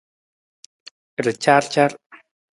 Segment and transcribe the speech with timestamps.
[1.23, 1.89] Racarcar.